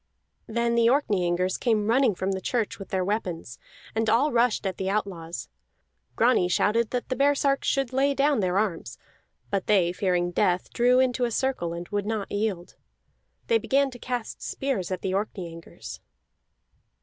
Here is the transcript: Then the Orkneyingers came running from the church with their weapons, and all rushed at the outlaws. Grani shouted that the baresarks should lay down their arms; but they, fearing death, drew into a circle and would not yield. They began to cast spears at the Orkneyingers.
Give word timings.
Then 0.47 0.73
the 0.73 0.87
Orkneyingers 0.89 1.59
came 1.59 1.87
running 1.87 2.15
from 2.15 2.31
the 2.31 2.41
church 2.41 2.79
with 2.79 2.89
their 2.89 3.05
weapons, 3.05 3.59
and 3.93 4.09
all 4.09 4.31
rushed 4.31 4.65
at 4.65 4.77
the 4.77 4.89
outlaws. 4.89 5.47
Grani 6.15 6.47
shouted 6.47 6.89
that 6.89 7.09
the 7.09 7.15
baresarks 7.15 7.67
should 7.67 7.93
lay 7.93 8.15
down 8.15 8.39
their 8.39 8.57
arms; 8.57 8.97
but 9.51 9.67
they, 9.67 9.93
fearing 9.93 10.31
death, 10.31 10.73
drew 10.73 10.99
into 10.99 11.25
a 11.25 11.29
circle 11.29 11.71
and 11.73 11.87
would 11.89 12.07
not 12.07 12.31
yield. 12.31 12.77
They 13.45 13.59
began 13.59 13.91
to 13.91 13.99
cast 13.99 14.41
spears 14.41 14.89
at 14.89 15.01
the 15.03 15.11
Orkneyingers. 15.13 15.99